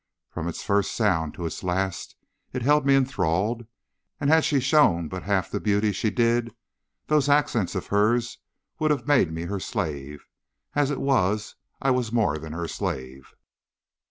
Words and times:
From 0.31 0.47
its 0.47 0.63
first 0.63 0.93
sound 0.95 1.35
to 1.35 1.45
its 1.45 1.61
last 1.63 2.15
it 2.53 2.63
held 2.63 2.87
me 2.87 2.95
enthralled, 2.95 3.67
and 4.19 4.31
had 4.31 4.43
she 4.43 4.59
shown 4.59 5.07
but 5.07 5.21
half 5.21 5.51
the 5.51 5.59
beauty 5.59 5.91
she 5.91 6.09
did, 6.09 6.55
those 7.05 7.29
accents 7.29 7.75
of 7.75 7.85
hers 7.85 8.39
would 8.79 8.89
have 8.89 9.05
made 9.05 9.31
me 9.31 9.43
her 9.43 9.59
slave. 9.59 10.25
As 10.73 10.89
it 10.89 10.99
was, 10.99 11.53
I 11.79 11.91
was 11.91 12.11
more 12.11 12.39
than 12.39 12.51
her 12.53 12.67
slave. 12.67 13.35